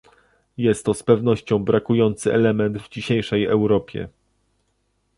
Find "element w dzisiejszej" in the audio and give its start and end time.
2.33-3.45